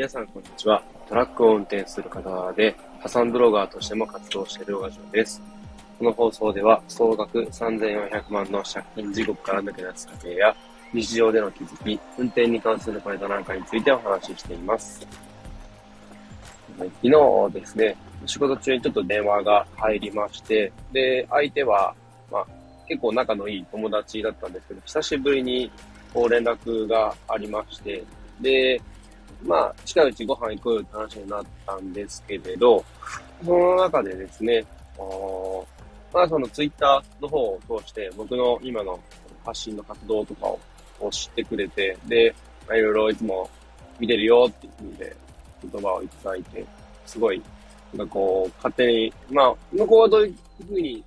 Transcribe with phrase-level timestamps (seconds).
[0.00, 0.82] 皆さん、こんにちは。
[1.10, 5.42] トラックを運転する方で、破産ブロガーとしても活動しているラジオです。
[5.98, 10.56] この放送では、総額3400万の借金地獄から抜け出す過程や、
[10.94, 15.06] 日常での気づき、運転に関するこれとなんかについてお話ししています。
[16.78, 17.10] 昨日
[17.52, 21.94] ですね、仕事中にちょっと電話が入りまして、で、相手は、
[22.32, 22.46] まあ、
[22.88, 25.70] 結構仲のいい友達だったんですけど、久しぶりに
[26.14, 28.02] こう連絡がありまして、
[28.40, 28.80] で、
[29.42, 32.84] まあ、近いうちご飯行くって話になったんですけれど、
[33.44, 34.64] その中でですね、
[36.12, 38.98] まあ、そのツイッターの方を通して僕の今の
[39.44, 40.46] 発信の活動とか
[41.00, 42.34] を知ってくれて、で、
[42.66, 43.48] まあ、いろいろいつも
[43.98, 45.16] 見てるよっていうふうで
[45.72, 46.64] 言葉をいただいて、
[47.06, 47.42] すごい、
[47.94, 50.34] なんかこう、勝手に、まあ、向こうはどういう
[50.66, 51.02] ふうに、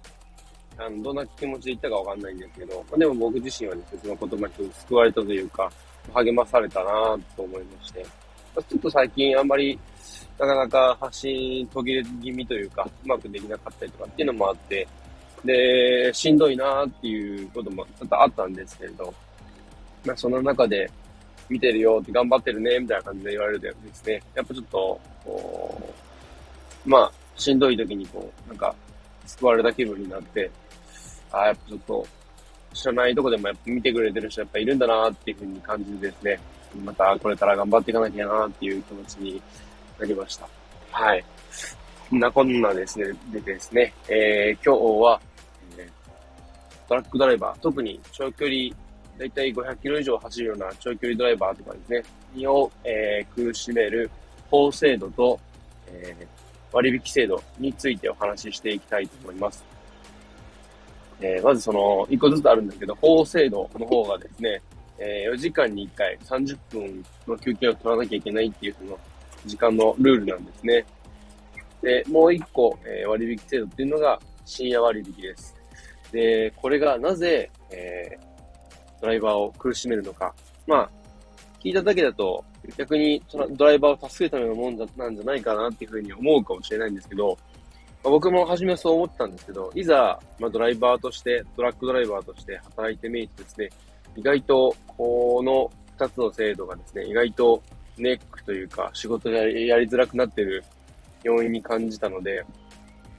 [0.77, 5.71] あの、どんな気持ちで言ったかわかんないんですけど、まあ、でも僕自身はですね、その言葉に救われたというか、
[6.13, 8.05] 励まされたなと思いまして、
[8.61, 9.77] ちょっと最近あんまり、
[10.39, 14.87] なかなか発信途切れ気味というか、うまくできなかったりとかっていうのもあって、
[15.45, 19.13] で、しんどいなっていうこともちょっとあったんですけれど、
[20.05, 20.89] まあその中で、
[21.49, 25.93] 見てるよって頑張ってるね、みたいな感じで言われるとですね、やっぱちょっと、こ
[26.85, 28.73] う、まあ、しんどい時にこう、なんか、
[29.25, 30.49] 救われた気分になって、
[31.31, 32.07] ああ、やっぱちょっと、
[32.73, 36.39] 知らないとこでもやっぱ見てくれてる人やっぱいるんだなっていうふうに感じてですね、
[36.83, 39.41] またこれから頑張っていかなきゃなっていう気持ちに
[39.99, 40.47] なりました。
[40.91, 41.23] はい。
[42.09, 45.19] こんなこんなですね、でですね、えー、今日は、
[45.77, 48.69] えー、トラックドライバー、特に長距離、
[49.17, 54.09] だいたい500キロ以上走るような長距離ドライバーとかですね、にを、えー、苦しめる
[54.49, 55.39] 法制度と、
[55.87, 56.25] えー、
[56.71, 59.63] 割引制度についてお話ししていきたいと思います。
[61.21, 64.61] えー、まずその、一個ずつあるんですけど、法制度の方がですね、
[64.97, 68.99] えー、4時間に1回30分の休憩を取らなきゃいけないっていうその
[69.45, 70.85] 時間のルールなんですね。
[71.81, 75.55] で、もう1個、えー、割引制度っていうのが深夜割引です。
[76.11, 80.33] で、これがなぜ、えー、ドライバーを苦しめるのか。
[80.65, 80.89] まあ、
[81.59, 82.43] 聞いただけだと
[82.77, 83.21] 逆に
[83.51, 87.37] ドライバーを助けるためのもんなんじゃないかなっていうふうに思うかもしれないんですけど、
[88.03, 93.69] ま、僕も初めはそう思ったんですけど、いざ、まあ、ドライバーとして、トラックドライバーとして働いてみるとですね、
[94.15, 97.63] 意外と、この二つの制度がですね、意外と
[97.97, 100.63] ネックというか、仕事がやりづらくなってる
[101.23, 102.45] 要因に感じたので、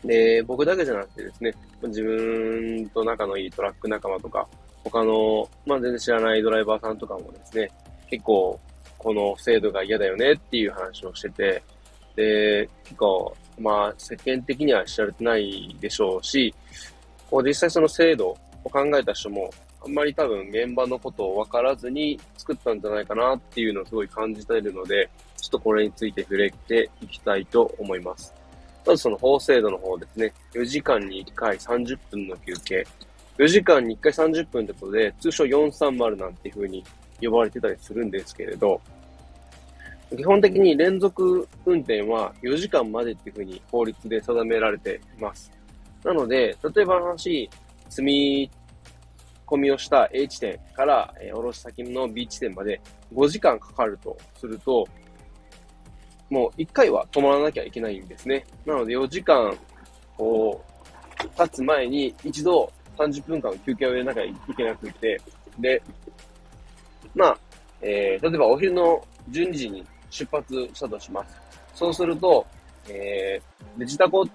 [0.05, 1.53] で、僕だけじゃなくてですね、
[1.83, 4.47] 自分と仲のいいトラック仲間とか、
[4.85, 7.71] 他の、まあ、全然知らないドライバーさんとかもですね、
[8.11, 8.61] 結構、
[8.99, 11.63] この制度が嫌だよねっていう話をしてて、
[12.17, 16.55] で、結構、まあ、世間的には知られてないでしょうし、
[17.31, 19.51] こう実際その制度を考えた人も、
[19.85, 28.33] あんまり多分現場のことを分からずに作ったんじゃないかなっていうのをすごい感じているので、ちょっとこれについて触れていきたいと思います。
[28.87, 30.33] まずその法制度の方ですね。
[30.53, 32.87] 4時間に1回30分の休憩。
[33.39, 36.83] 4時間に1回30分ってことで、通称430なんていう風に
[37.21, 38.81] 呼ばれてたりするんですけれど、
[40.17, 45.51] 基本的に連続運転は4時間までっていう風に法律で定められています。
[46.05, 47.51] なので、例えば話、
[47.89, 48.51] 積み
[49.55, 52.81] 込みをした A 地点から、えー、卸先の B 地点まで
[53.15, 54.87] 5時間かかるとすると、
[56.31, 58.45] もう1回は止まらなきゃいけないんですね。
[58.67, 59.57] なので4時間、
[60.17, 60.63] こ
[61.23, 65.21] う、経つ前に一度30分間休憩を入れなきゃいけなくて、
[65.59, 65.83] で、
[67.15, 67.39] まあ、
[67.81, 71.37] えー、例えばお昼の12時に出発したとします。
[71.75, 72.47] そうすると、
[72.89, 74.27] えー、デジタコ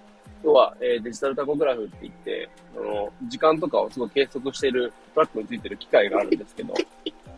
[0.43, 6.73] 要は、えー、デジタルタコグラフって言って、その、時間とかをすごい計測しているトラックについてる機械があるんですけど、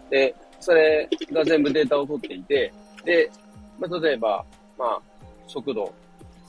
[0.10, 2.72] で、それが全部データを取っていて、
[3.04, 3.32] で、
[3.80, 4.46] まあ、例えば、
[4.78, 5.02] まあ、
[5.48, 5.92] 速度、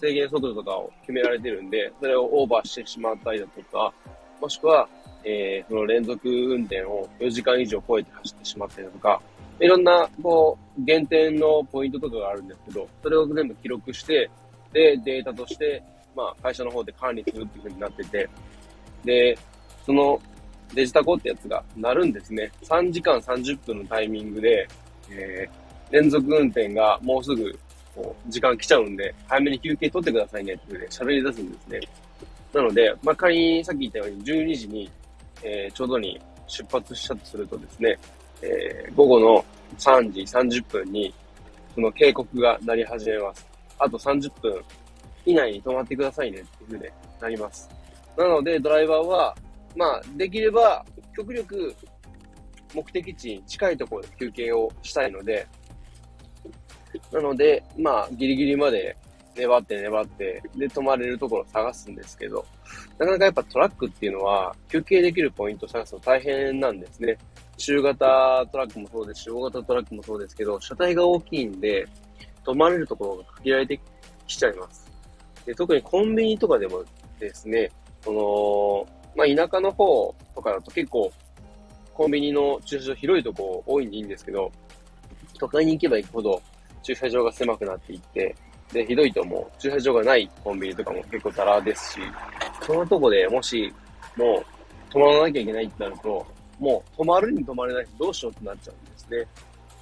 [0.00, 3.92] 制限速度とかを決められてるんで、それをオーバーしてしまったりだとか、
[4.40, 4.88] もしくは、
[5.24, 9.22] えー、その連続運転を4時間以上超えて走ってしまったりだとか、
[9.60, 14.28] いろんな、こう、減点のポイントとかがあるんですけど、それを全部記録して、
[14.72, 15.82] で、データとして、
[16.16, 18.28] まあ、会社の方で管理するっていう風になってて、
[19.04, 19.38] で、
[19.84, 20.20] その
[20.74, 22.50] デジタコってやつが鳴るんですね。
[22.62, 24.66] 3時間30分のタイミングで、
[25.10, 27.58] えー、連続運転がもうすぐ、
[27.94, 31.80] こう、時間来ちゃうんで、早めに休憩取ってくださいねっていうで喋り出すんですね。
[32.54, 34.90] なので、まあ、仮にさっき言ったように12時に、
[35.42, 37.98] えー、ちょうどに出発したとするとですね、
[38.42, 39.44] えー、午後の
[39.78, 41.12] 3時30分に、
[41.74, 43.46] その警告が鳴り始めます。
[43.78, 44.62] あと30分
[45.24, 47.68] 以内に止まってくださいねっていう風になります。
[48.16, 49.34] なので、ドライバーは、
[49.76, 50.84] まあ、できれば、
[51.16, 51.74] 極力、
[52.74, 55.46] 目的地に近いところで休憩をしたいので、
[57.10, 58.96] なので、まあ、ギリギリまで
[59.36, 62.44] 粘って粘って、で、止まれるところを探すんですけど、
[62.98, 67.16] なかなかやっぱトラックっていうのは、休憩できるポイントを探すの大変なんですね。
[67.56, 71.86] 中型トラックもそうですし、大型トラックもそうですけど、車体が大きいんで、
[72.44, 73.80] 止まれるところが限られて
[74.26, 74.91] きちゃいます。
[75.44, 76.84] で特にコンビニとかでも
[77.18, 77.70] ですね、
[78.02, 78.86] その、
[79.16, 81.12] まあ、田舎の方とかだと結構、
[81.94, 84.50] コンビニの駐車場広いとこ多いんでいいんですけど、
[85.38, 86.42] 都会に行けば行くほど
[86.82, 88.34] 駐車場が狭くなっていって、
[88.72, 92.00] で、ひどいともう駐車場がないコンビニとかも結構ザラですし、
[92.66, 93.72] そのとこでもし、
[94.16, 94.42] も
[94.90, 96.26] う止まらなきゃいけないってなると、
[96.58, 99.26] もう止まるに止まれないしどうしようってなっちゃうんですね。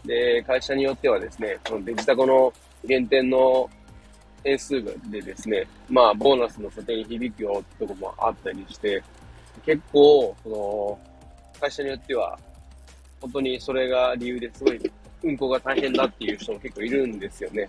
[0.04, 2.52] で、会社によってはですね、そのデジタコの
[2.84, 3.68] 減点の
[4.42, 9.02] 点数でですね、まあ、ボーナスの査定に響くよってとこもあったりして、
[9.64, 10.98] 結構、その、
[11.60, 12.38] 会社によっては、
[13.20, 14.92] 本当にそれが理由ですごい
[15.22, 17.68] 運行が大変だっていう人も結構いるんですよね。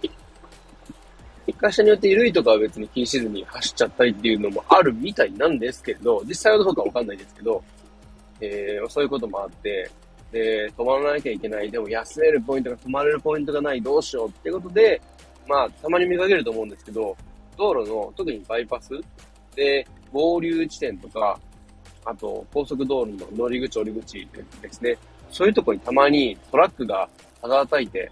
[1.57, 7.63] 会社によって緩いとかは別に気にしずに走っちゃったりっていうのもあるみたいなんですけれど、実際はどうかわかんないですけど、
[8.39, 9.89] えー、そういうこともあって、
[10.31, 11.69] で、止まらなきゃいけない。
[11.69, 13.81] でも休めるポイントが止まれるポイントがない。
[13.81, 15.01] どうしようってことで、
[15.47, 17.15] まあ、たまに見かけると思うんですけど、
[17.57, 18.89] 道路の、特にバイパス
[19.55, 21.39] で、合流地点とか、
[22.05, 24.27] あと、高速道路の乗り口、降り口
[24.61, 24.97] ですね。
[25.31, 27.09] そういうとこにたまにトラックが
[27.41, 28.11] 肌叩いて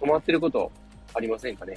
[0.00, 0.70] 止まってること
[1.12, 1.76] ありませんかね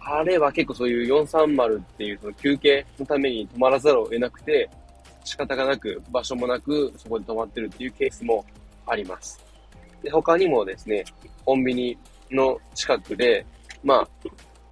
[0.00, 4.68] あれは結構そういう430っていうその休憩のために止まらざるを得なくて、
[5.24, 8.44] 仕方がなく、場所もなく、そこで止まってるっていうケースも
[8.86, 9.42] あります。
[10.02, 11.04] で、他にもですね、
[11.46, 11.96] コンビニ
[12.30, 13.46] の近くで、
[13.84, 14.08] まあ、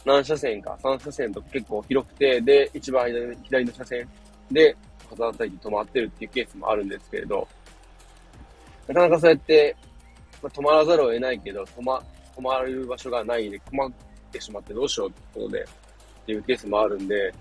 [0.04, 3.06] 何車線か、3車線と結構広くて、で、一番
[3.44, 4.08] 左の車線
[4.50, 4.76] で、
[5.10, 7.46] 風当たりで止まってるっていうケースもあるんですけれど、
[8.88, 9.76] なかなかそうやって、
[10.42, 12.02] まあ、止まらざるを得ないけど、止ま、
[12.36, 13.92] 止まる場所がないで困っ
[14.32, 17.32] てしまってどうしようってことで、っていうケースもあるんで、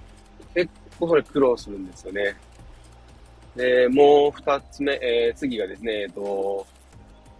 [0.53, 0.69] 結
[0.99, 2.35] 構それ苦労するんですよね。
[3.55, 6.65] で、もう二つ目、えー、次がですね、えっと、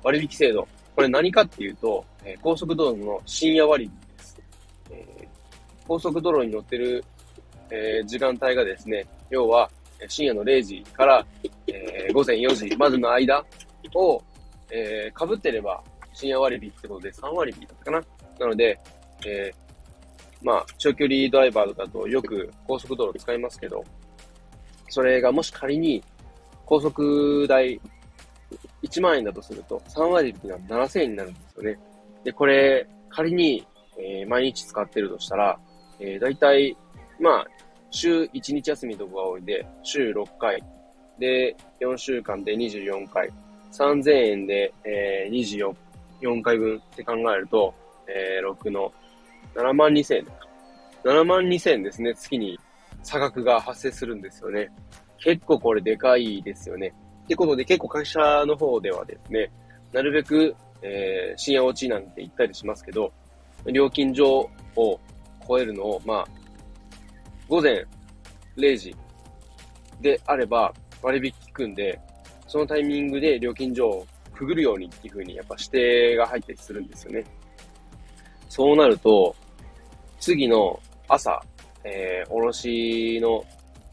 [0.03, 0.67] 割引制度。
[0.95, 3.91] これ何かっていうと、えー、高速道路の深夜割引。
[5.87, 7.03] 高速道路に乗ってる、
[7.69, 9.69] えー、時間帯がですね、要は、
[10.07, 11.25] 深夜の0時から、
[11.67, 13.45] えー、午前4時までの間
[13.93, 14.21] を、
[14.71, 15.83] えー、被ってれば
[16.13, 18.03] 深夜割引ってことで3割引だったかな。
[18.39, 18.79] なので、
[19.25, 23.83] えー、まあ、長距離ドライバーとかとよく高速道路使いますけど、
[24.89, 26.03] それがもし仮に
[26.65, 27.79] 高速代
[28.83, 31.79] 1万円だとすると、3割引が7000円になるんですよね。
[32.23, 33.65] で、これ、仮に、
[33.97, 35.59] えー、毎日使ってるとしたら、
[36.01, 36.75] えー、だいたい、
[37.19, 37.47] まあ、
[37.91, 40.61] 週1日休みとかが多いんで、週6回。
[41.19, 43.31] で、4週間で24回。
[43.71, 45.73] 3000円で、えー、24、
[46.21, 47.73] 4回分って考えると、
[48.07, 48.91] えー、6の
[49.55, 50.27] 7万2000円。
[51.03, 52.59] 7万2000円ですね、月に
[53.03, 54.69] 差額が発生するんですよね。
[55.19, 56.93] 結構これでかいですよね。
[57.25, 59.51] ってことで結構会社の方ではですね、
[59.93, 63.11] なるべく、えー、深夜落ちなんて言ったりしますけど、
[63.71, 64.99] 料金所を
[65.51, 66.27] 超えるのを、まあ、
[67.49, 67.85] 午前
[68.55, 68.95] 0時
[69.99, 71.99] であれば割引効くんで、
[72.47, 77.25] そのタイミングで料金所をくぐるようにっていう風にやっぱ指定が入ったりするんですよね。
[78.47, 79.35] そうなると、
[80.21, 80.79] 次の
[81.09, 81.43] 朝、
[81.83, 83.43] えー、おろしの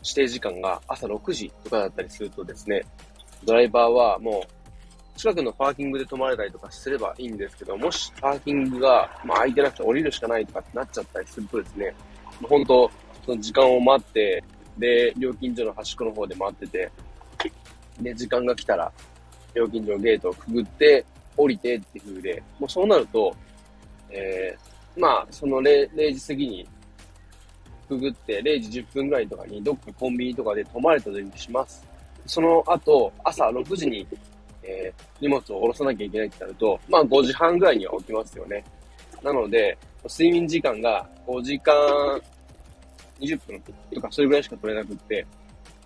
[0.04, 2.84] 指定時間が朝6時とかだったりするとですね、
[3.44, 4.57] ドライバーはもう
[5.18, 11.94] 近くのパーキングで止まれたりとかすればいいんですけど、もしパーキングが、まあ、空いてなくて降りるしかないとかってなっちゃったりするとですね、
[12.42, 12.88] 本当
[13.26, 14.44] その時間を待って、
[14.78, 16.90] で、料金所の端っこの方で待ってて、
[18.00, 18.92] で、時間が来たら、
[19.54, 21.04] 料金所のゲートをくぐって、
[21.36, 23.34] 降りてっていう風で、もうそうなると、
[24.10, 26.68] えー、まあ、その 0, 0時過ぎに
[27.88, 31.84] くぐって、0時10分ぐらいとかにどっかコンビニとかで泊まれたとします。
[32.26, 34.06] その後、朝6時に、
[34.68, 38.62] えー、荷物を下ろさなきゃいけないってなると、まあ5時半ぐらいには起きますよね。
[39.22, 41.74] なので、睡眠時間が5時間
[43.20, 43.60] 20分
[43.92, 45.26] とかそれぐらいしか取れなくって、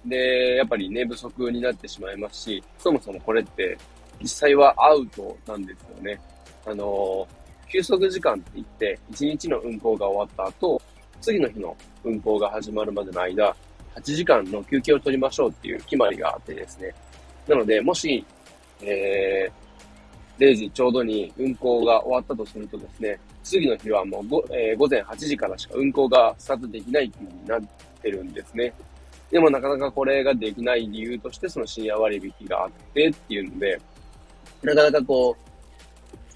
[0.04, 3.78] で、やっぱり寝不足になってしまいますし、そもそもこれって
[4.20, 6.20] 実際はアウトなんですよね。
[6.66, 10.80] あのー、休息時間って言って、1日の運行が終わった後、
[11.20, 13.56] 次の日の運行が始まるまでの間、
[13.94, 16.94] 8時間の休憩を取りましょうっていう決まりがあってですね。
[17.48, 18.24] なので、もし、
[18.82, 27.62] えー、0時ちょうどに運行が終わったとするとですね、次の日はもうご、えー、午前8時からしか運行がスタートできないっていう風になっ
[28.02, 28.72] てるんですね。
[29.30, 33.80] でもなかなかこれができない理由としてその深夜割引があってっていうので、
[34.62, 35.52] なかなかこう、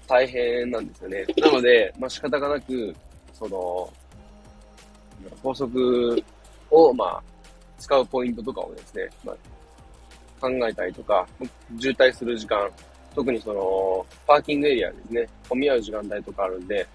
[0.07, 1.25] 大変なんですよね。
[1.37, 2.95] なので、まあ仕方がなく、
[3.33, 3.93] その、
[5.43, 6.23] 高速
[6.71, 7.23] を、まあ、
[7.77, 9.35] 使うポイントとかをですね、まあ、
[10.39, 11.27] 考えたりとか、
[11.79, 12.69] 渋滞する時間、
[13.15, 16.87] 特にその、パーキングエリアですね、混み合う時間帯とかあるんで、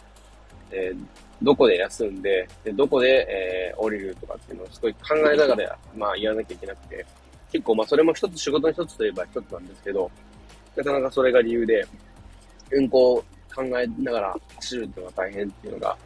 [0.71, 1.05] えー、
[1.43, 7.05] どこで休んで、でどこで、えー、降りるとかっていうのをすごい考えながら、まあ、やらなきゃいけなくて、
[7.51, 10.11] 結構まあ、それも一つ仕事の一つといえば一つなんですけど、
[10.77, 11.87] なかなかそれが理由で、
[12.71, 15.97] 運行を考えながら走るっていうのが大変っていうのが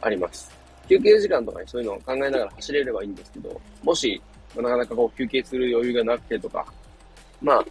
[0.00, 0.54] あります。
[0.88, 4.20] 休憩時間とかにそういうのを考えながら走れればいいんですけど、もし、
[4.56, 6.66] まあ、なかなかこう休憩する余裕がなくてとか、
[7.40, 7.64] まあ、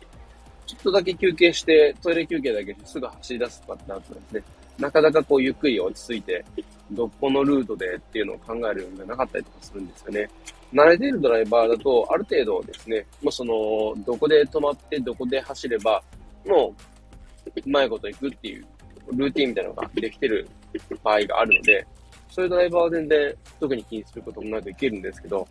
[0.65, 4.43] ちょっとだけ休憩して、トイレ休憩だけしてすぐ走り出すとかってなるとですね、
[4.79, 6.45] なかなかこうゆっくり落ち着いて、
[6.91, 10.29] どこのルートでっていうのを考えるようがなかったりとかするんですよね。
[10.73, 16.03] 慣れているドライバーだと、ある程度ですね、もうその、どこで止まってどこで走れば、
[16.45, 16.73] も
[17.47, 18.65] う、うまいこと行くっていう
[19.13, 20.47] ルーティンみたいなのができてる
[21.03, 21.85] 場合があるので、
[22.29, 25.47] そういうドライバーは全然特に気にすることもなくいけるんですけど、やっ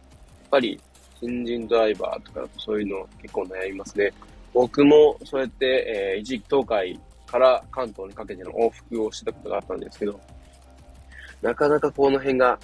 [0.50, 0.81] ぱり
[1.25, 4.12] 新人ドライバーとかだとそういうの結構悩みますね。
[4.52, 10.21] 僕もそうやって、えー、一時期東海から関東にかけての往復をしてたことがあったんですけど、
[11.43, 12.59] なかなかこの辺が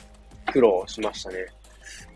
[0.53, 1.47] 苦労しましたね。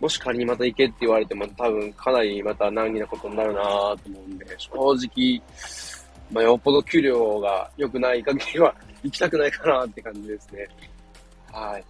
[0.00, 5.42] もし仮にまた行けって言われても多分かなりまた難儀なことになるなぁと思うんで、正直、
[6.30, 10.68] まあ、よっぽど給料が良くない限りは 行きたくないかなって感じですね。
[11.50, 11.84] はい。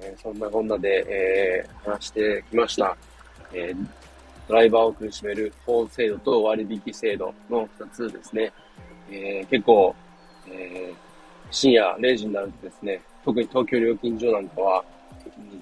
[0.00, 2.96] えー、そんなこんなで、えー、話してきました。
[3.52, 3.86] えー、
[4.48, 8.52] ドライバーを苦しめる法制度と割引制度の2つですね。
[9.10, 9.94] えー、結構、
[10.48, 10.94] えー、
[11.50, 14.84] 深夜0時になるとですね、特に東京料金所なんかは、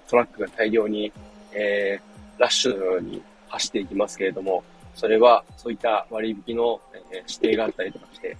[0.09, 1.13] トラックが大量に、
[1.53, 4.63] えー、ラッシュのように走っていきますけれども、
[4.95, 6.81] それはそういった割引の、
[7.13, 8.37] え、指定があったりとかして、え、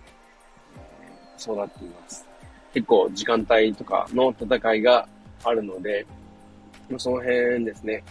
[1.37, 2.27] そうなっています。
[2.73, 5.09] 結構時間帯とかの戦いが
[5.45, 6.07] あるので、
[6.99, 8.05] その辺ですね、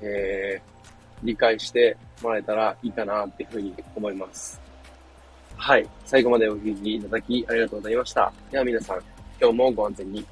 [0.00, 0.79] えー、
[1.22, 4.60] 理解してもらえたらいいかなっていうふうに思います。
[5.56, 5.86] はい。
[6.06, 8.32] 最後までお聞きいただきありがとうございました。
[8.50, 9.00] では皆さん、
[9.40, 10.26] 今日もご安全に。